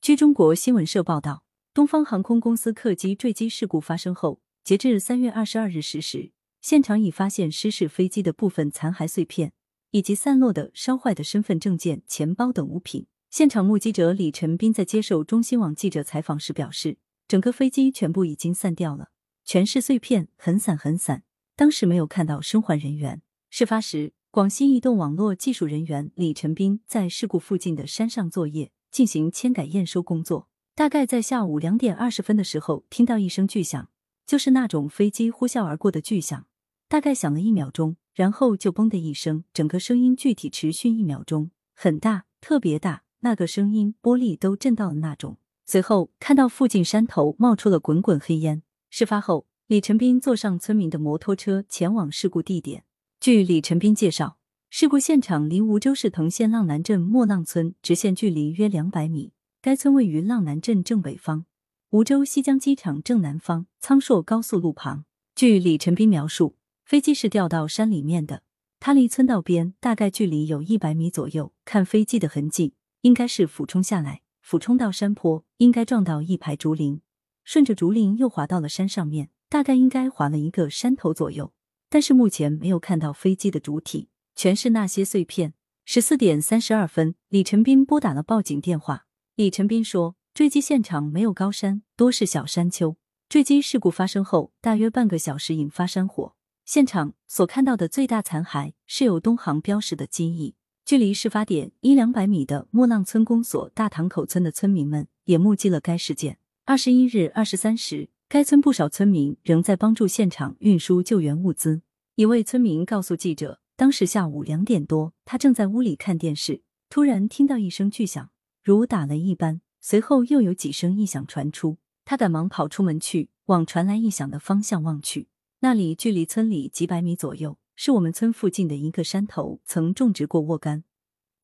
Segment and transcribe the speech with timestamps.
[0.00, 1.44] 据中国新闻社报道，
[1.74, 9.52] 东方航空公司客机坠机事故发生后，截至三月二十二日十时，现场已发现失事飞机的部分残骸碎片，
[9.90, 13.08] 以及散落的、烧坏的身份证件、钱包等物品。
[13.28, 16.96] 现场目击者李晨斌在接受中新网记者采访时表示，
[17.28, 19.10] 整个飞机全部已经散掉了，
[19.44, 21.24] 全是碎片，很散很散。
[21.54, 23.20] 当时没有看到生还人员。
[23.50, 30.48] 事发时，广西移动网络技术人员李晨斌在事故附近的山上作业，进行签改验收工作。
[30.74, 33.90] 大概在下午两点二十分的时候，听到一声巨响，
[34.26, 36.46] 就是那种飞机呼啸而过的巨响，
[36.88, 43.02] 大概响了一秒钟，然后就嘣的一声，整个声音具体持续一秒钟，很大，特别大。
[43.22, 45.36] 那个声音，玻璃都震到了那种。
[45.66, 48.62] 随后看到附近山头冒出了滚滚黑烟。
[48.88, 52.84] 事发后，李晨斌坐上村民的摩托车前往事故地点。
[53.20, 54.38] 据李晨斌介绍，
[54.72, 59.32] 事故现场离梧州市藤县浪南镇莫浪村直线距离约两百米。
[59.60, 61.44] 该村位于浪南镇正北方，
[61.90, 65.04] 梧州西江机场正南方，苍硕高速路旁。
[65.34, 66.54] 据李晨斌描述，
[66.84, 68.44] 飞机是掉到山里面的，
[68.78, 71.52] 它离村道边大概距离有一百米左右。
[71.64, 72.74] 看飞机的痕迹。
[73.00, 77.00] 应该是俯冲下来，俯冲到山坡，应该撞到一排竹林，
[77.42, 81.52] 顺着竹林又滑到了山上面，大概应该滑了一个山头左右。
[81.88, 84.08] 但是目前没有看到飞机的主体，
[84.40, 85.52] 全是那些碎片。
[85.84, 89.04] 十四点三十二分，李晨斌拨打了报警电话。
[89.36, 92.96] 李晨斌说，坠机现场没有高山，多是小山丘。
[93.28, 100.54] 坠机事故发生后大约半个小时引发山火，现场所看到的最大残骸是有东航标识的机翼。
[100.86, 106.38] 距离事发点一两百米的莫浪村公所大塘口村的村民们也目击了该事件。
[106.64, 111.82] 二十一日二十三时，该村不少村民仍在帮助现场运输救援物资。
[112.14, 118.30] 一位村民告诉记者，当时下午两点多，他正在屋里看电视，突然听到一声巨响，
[118.62, 121.78] 如打雷一般，随后又有几声异响传出。
[122.04, 125.28] 他赶忙跑出门去，往传来异响的方向望去，
[125.60, 127.56] 那里距离村里几百米左右。
[127.74, 130.82] 是我们村附近的一个山头，曾种植过沃柑。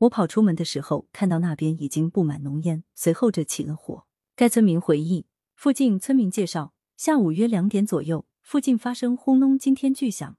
[0.00, 4.04] 我跑出门的时候，看到那边已经布满浓烟，随后着起了火。
[4.34, 5.24] 该村民回忆，
[5.54, 10.36] 附近村民介绍，下午约两点左右，附近发生轰隆惊天巨响。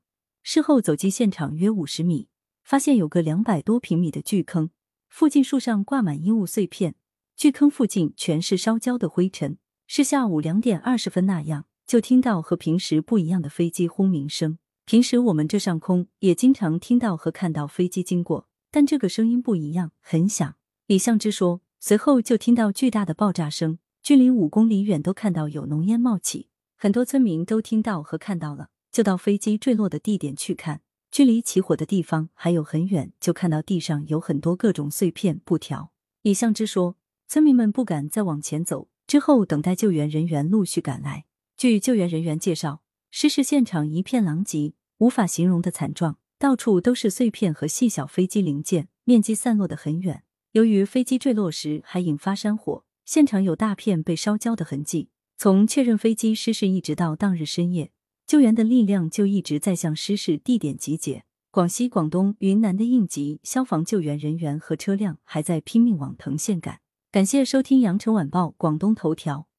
[0.49, 2.29] 事后走进现场约五十米，
[2.63, 4.69] 发现有个两百多平米的巨坑，
[5.09, 6.95] 附近树上挂满衣物碎片，
[7.35, 9.57] 巨坑附近全是烧焦的灰尘。
[9.87, 14.57] 是下午两点二十分那样，就听到和平时不一样的飞机轰鸣声。
[14.85, 20.55] 平时我们这上空也经常听到和看到飞机经过，但这个声音不一样，很响。
[20.85, 26.47] 李向之说，随后就听到巨大的爆炸声，距离五公里远都看到有浓烟冒起，
[26.77, 30.81] 很多村民都听到和看到了，就到飞机坠落的地点去看，
[31.11, 35.91] 距离起火的地方还有很远，就看到地上有很多各种碎片布条。
[36.23, 36.95] 李向之说，
[37.27, 41.25] 村民们不敢再往前走，之后等待救援人员陆续赶来。
[41.55, 42.81] 据救援人员介绍。
[43.11, 50.23] 失事现场一片狼藉，无法形容的惨状，到处都是碎片和细小飞机零件，面积散落的很远。
[50.53, 55.09] 由于飞机坠落时还引发山火，现场有大片被烧焦的痕迹。
[55.37, 57.91] 从确认飞机失事一直到当日深夜，
[58.27, 61.23] 救援的力量就一直在向失事地点集结。
[61.49, 66.81] 广西、广东、云南的应急消防救援人员和车辆还在拼命往藤县赶。
[67.09, 69.47] 感谢收听羊城晚报广东头条。